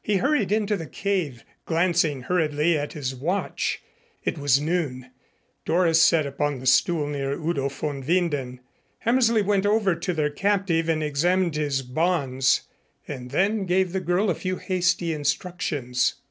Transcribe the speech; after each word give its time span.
He 0.00 0.16
hurried 0.16 0.52
into 0.52 0.74
the 0.74 0.86
cave, 0.86 1.44
glancing 1.66 2.22
hurriedly 2.22 2.78
at 2.78 2.94
his 2.94 3.14
watch. 3.14 3.82
It 4.24 4.38
was 4.38 4.58
noon. 4.58 5.10
Doris 5.66 6.00
sat 6.00 6.24
upon 6.24 6.60
the 6.60 6.66
stool 6.66 7.06
near 7.06 7.32
Udo 7.32 7.68
von 7.68 8.02
Winden. 8.02 8.60
Hammersley 9.00 9.42
went 9.42 9.66
over 9.66 9.94
to 9.94 10.14
their 10.14 10.30
captive 10.30 10.88
and 10.88 11.02
examined 11.04 11.56
his 11.56 11.82
bonds 11.82 12.62
and 13.06 13.32
then 13.32 13.66
gave 13.66 13.92
the 13.92 14.00
girl 14.00 14.30
a 14.30 14.34
few 14.34 14.56
hasty 14.56 15.12
instructions. 15.12 16.14